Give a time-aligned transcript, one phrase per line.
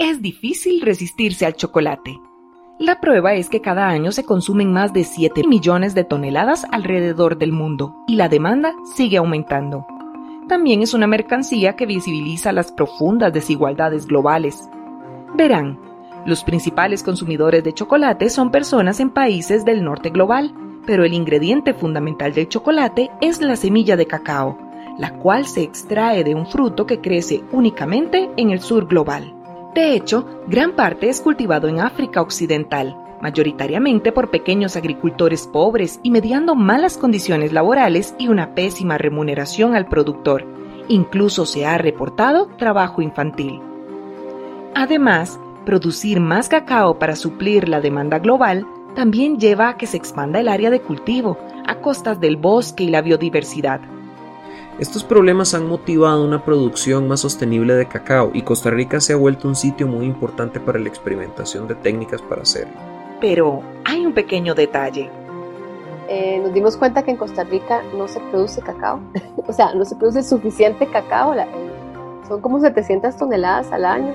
[0.00, 2.18] Es difícil resistirse al chocolate.
[2.78, 7.36] La prueba es que cada año se consumen más de 7 millones de toneladas alrededor
[7.36, 9.86] del mundo y la demanda sigue aumentando.
[10.48, 14.70] También es una mercancía que visibiliza las profundas desigualdades globales.
[15.34, 15.78] Verán,
[16.24, 20.54] los principales consumidores de chocolate son personas en países del norte global,
[20.86, 24.56] pero el ingrediente fundamental del chocolate es la semilla de cacao,
[24.96, 29.34] la cual se extrae de un fruto que crece únicamente en el sur global.
[29.74, 36.10] De hecho, gran parte es cultivado en África Occidental, mayoritariamente por pequeños agricultores pobres y
[36.10, 40.44] mediando malas condiciones laborales y una pésima remuneración al productor.
[40.88, 43.60] Incluso se ha reportado trabajo infantil.
[44.74, 50.40] Además, producir más cacao para suplir la demanda global también lleva a que se expanda
[50.40, 53.80] el área de cultivo a costas del bosque y la biodiversidad.
[54.80, 59.16] Estos problemas han motivado una producción más sostenible de cacao y Costa Rica se ha
[59.16, 62.72] vuelto un sitio muy importante para la experimentación de técnicas para hacerlo.
[63.20, 65.10] Pero hay un pequeño detalle.
[66.08, 69.00] Eh, nos dimos cuenta que en Costa Rica no se produce cacao,
[69.46, 71.34] o sea, no se produce suficiente cacao,
[72.26, 74.14] son como 700 toneladas al año.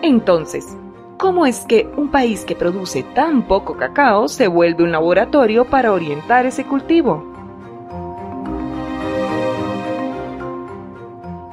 [0.00, 0.74] Entonces,
[1.18, 5.92] ¿cómo es que un país que produce tan poco cacao se vuelve un laboratorio para
[5.92, 7.31] orientar ese cultivo?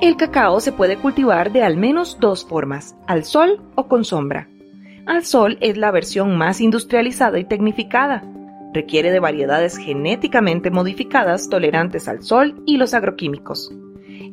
[0.00, 4.48] El cacao se puede cultivar de al menos dos formas, al sol o con sombra.
[5.06, 8.22] Al sol es la versión más industrializada y tecnificada.
[8.72, 13.72] Requiere de variedades genéticamente modificadas tolerantes al sol y los agroquímicos.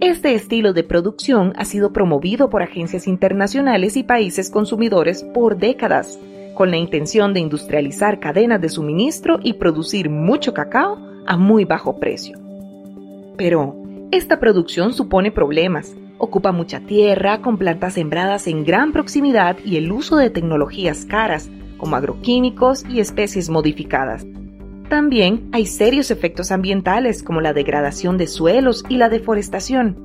[0.00, 6.18] Este estilo de producción ha sido promovido por agencias internacionales y países consumidores por décadas,
[6.54, 12.00] con la intención de industrializar cadenas de suministro y producir mucho cacao a muy bajo
[12.00, 12.36] precio.
[13.36, 13.81] Pero,
[14.12, 15.96] esta producción supone problemas.
[16.18, 21.50] Ocupa mucha tierra, con plantas sembradas en gran proximidad y el uso de tecnologías caras,
[21.78, 24.26] como agroquímicos y especies modificadas.
[24.90, 29.96] También hay serios efectos ambientales como la degradación de suelos y la deforestación.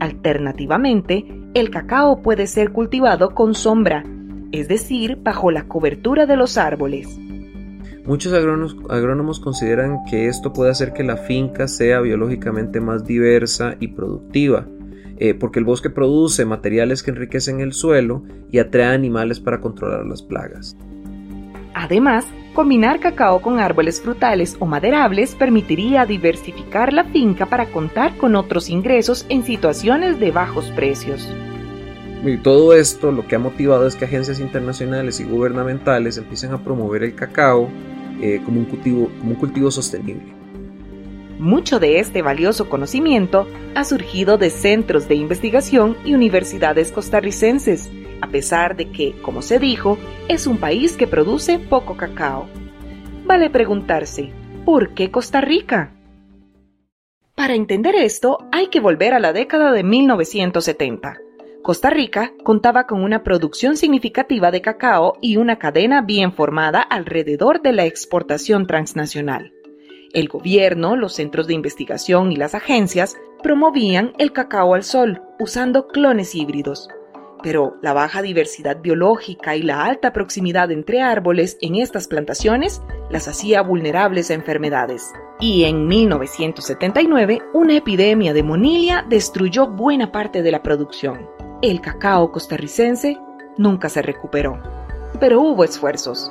[0.00, 4.04] Alternativamente, el cacao puede ser cultivado con sombra,
[4.50, 7.16] es decir, bajo la cobertura de los árboles.
[8.04, 13.88] Muchos agrónomos, consideran que esto puede hacer que la finca sea biológicamente más diversa y
[13.88, 14.66] productiva,
[15.18, 20.04] eh, porque el bosque produce materiales que enriquecen el suelo y atrae animales para controlar
[20.04, 20.76] las plagas.
[21.74, 28.34] Además, combinar cacao con árboles frutales o maderables permitiría diversificar la finca para contar con
[28.34, 31.32] otros ingresos en situaciones de bajos precios.
[32.24, 36.58] Y todo esto lo que ha motivado es que agencias internacionales y gubernamentales empiecen a
[36.58, 37.68] promover el cacao
[38.20, 40.34] eh, como, un cultivo, como un cultivo sostenible.
[41.38, 47.90] Mucho de este valioso conocimiento ha surgido de centros de investigación y universidades costarricenses,
[48.20, 52.48] a pesar de que, como se dijo, es un país que produce poco cacao.
[53.24, 54.32] Vale preguntarse,
[54.64, 55.92] ¿por qué Costa Rica?
[57.34, 61.18] Para entender esto, hay que volver a la década de 1970
[61.62, 67.62] Costa Rica contaba con una producción significativa de cacao y una cadena bien formada alrededor
[67.62, 69.52] de la exportación transnacional.
[70.12, 75.86] El gobierno, los centros de investigación y las agencias promovían el cacao al sol usando
[75.86, 76.88] clones híbridos.
[77.44, 83.28] Pero la baja diversidad biológica y la alta proximidad entre árboles en estas plantaciones las
[83.28, 85.12] hacía vulnerables a enfermedades.
[85.38, 92.32] Y en 1979, una epidemia de monilia destruyó buena parte de la producción el cacao
[92.32, 93.18] costarricense
[93.56, 94.58] nunca se recuperó,
[95.20, 96.30] pero hubo esfuerzos.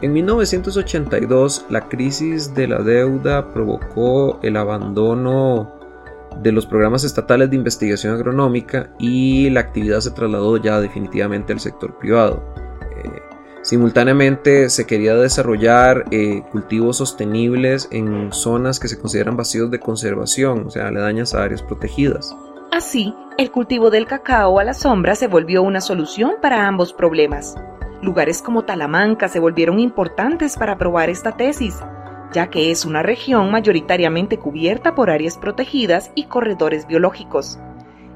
[0.00, 5.72] En 1982, la crisis de la deuda provocó el abandono
[6.40, 11.60] de los programas estatales de investigación agronómica y la actividad se trasladó ya definitivamente al
[11.60, 12.44] sector privado.
[12.96, 13.22] Eh,
[13.62, 20.66] simultáneamente se quería desarrollar eh, cultivos sostenibles en zonas que se consideran vacíos de conservación,
[20.66, 22.36] o sea, aledañas a áreas protegidas.
[22.74, 27.54] Así, el cultivo del cacao a la sombra se volvió una solución para ambos problemas.
[28.02, 31.78] Lugares como Talamanca se volvieron importantes para probar esta tesis,
[32.32, 37.60] ya que es una región mayoritariamente cubierta por áreas protegidas y corredores biológicos,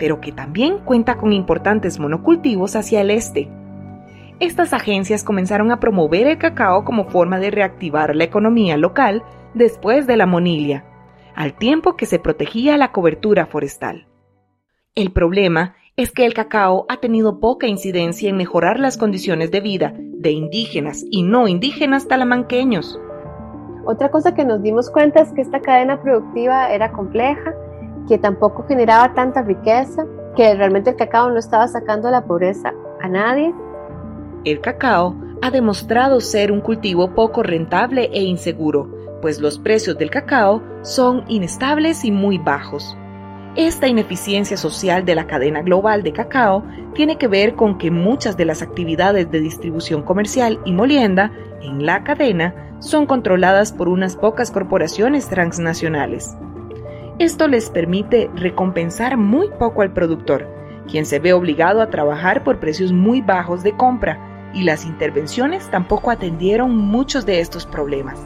[0.00, 3.48] pero que también cuenta con importantes monocultivos hacia el este.
[4.40, 9.22] Estas agencias comenzaron a promover el cacao como forma de reactivar la economía local
[9.54, 10.84] después de la monilia,
[11.36, 14.08] al tiempo que se protegía la cobertura forestal.
[14.96, 19.60] El problema es que el cacao ha tenido poca incidencia en mejorar las condiciones de
[19.60, 22.98] vida de indígenas y no indígenas talamanqueños.
[23.86, 27.54] Otra cosa que nos dimos cuenta es que esta cadena productiva era compleja,
[28.08, 30.04] que tampoco generaba tanta riqueza,
[30.34, 33.54] que realmente el cacao no estaba sacando la pobreza a nadie.
[34.44, 38.90] El cacao ha demostrado ser un cultivo poco rentable e inseguro,
[39.22, 42.96] pues los precios del cacao son inestables y muy bajos.
[43.56, 46.64] Esta ineficiencia social de la cadena global de cacao
[46.94, 51.84] tiene que ver con que muchas de las actividades de distribución comercial y molienda en
[51.84, 56.36] la cadena son controladas por unas pocas corporaciones transnacionales.
[57.18, 60.48] Esto les permite recompensar muy poco al productor,
[60.88, 65.68] quien se ve obligado a trabajar por precios muy bajos de compra, y las intervenciones
[65.70, 68.20] tampoco atendieron muchos de estos problemas.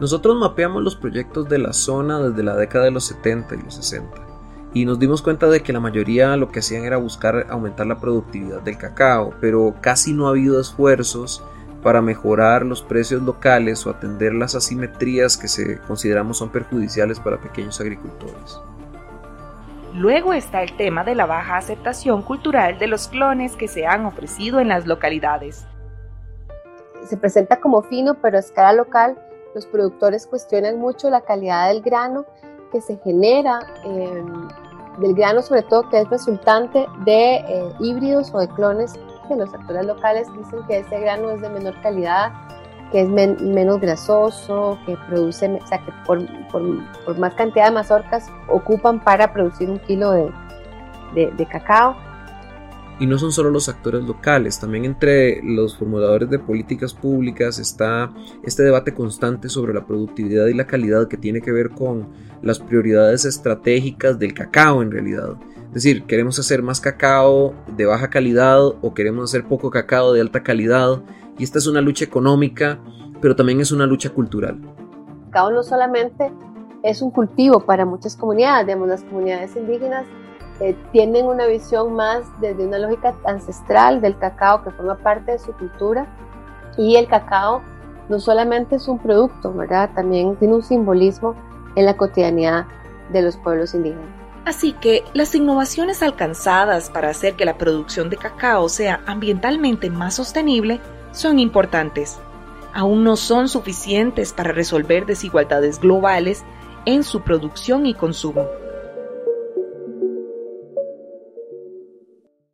[0.00, 3.74] Nosotros mapeamos los proyectos de la zona desde la década de los 70 y los
[3.74, 4.28] 60
[4.74, 7.98] y nos dimos cuenta de que la mayoría lo que hacían era buscar aumentar la
[7.98, 11.42] productividad del cacao, pero casi no ha habido esfuerzos
[11.82, 17.38] para mejorar los precios locales o atender las asimetrías que se consideramos son perjudiciales para
[17.38, 18.60] pequeños agricultores.
[19.94, 24.04] Luego está el tema de la baja aceptación cultural de los clones que se han
[24.04, 25.66] ofrecido en las localidades.
[27.06, 29.16] Se presenta como fino, pero a escala local
[29.58, 32.24] los productores cuestionan mucho la calidad del grano
[32.70, 34.48] que se genera, em,
[35.00, 38.92] del grano sobre todo que es resultante de eh, híbridos o de clones
[39.26, 42.32] que los actores locales dicen que ese grano es de menor calidad,
[42.92, 48.28] que es menos grasoso, que produce, o sea, que por, por, más cantidad de mazorcas
[48.48, 50.32] ocupan para producir un kilo de,
[51.14, 51.96] de cacao.
[53.00, 58.12] Y no son solo los actores locales, también entre los formuladores de políticas públicas está
[58.42, 62.08] este debate constante sobre la productividad y la calidad que tiene que ver con
[62.42, 65.36] las prioridades estratégicas del cacao en realidad.
[65.68, 70.20] Es decir, queremos hacer más cacao de baja calidad o queremos hacer poco cacao de
[70.20, 71.02] alta calidad.
[71.38, 72.80] Y esta es una lucha económica,
[73.20, 74.58] pero también es una lucha cultural.
[75.26, 76.32] Cacao no solamente
[76.82, 80.06] es un cultivo para muchas comunidades, digamos, las comunidades indígenas
[80.60, 85.38] eh, tienen una visión más desde una lógica ancestral del cacao que forma parte de
[85.38, 86.06] su cultura
[86.76, 87.62] y el cacao
[88.08, 89.90] no solamente es un producto, ¿verdad?
[89.94, 91.36] También tiene un simbolismo
[91.76, 92.66] en la cotidianidad
[93.12, 94.06] de los pueblos indígenas.
[94.44, 100.14] Así que las innovaciones alcanzadas para hacer que la producción de cacao sea ambientalmente más
[100.14, 100.80] sostenible
[101.12, 102.18] son importantes.
[102.72, 106.44] Aún no son suficientes para resolver desigualdades globales
[106.84, 108.46] en su producción y consumo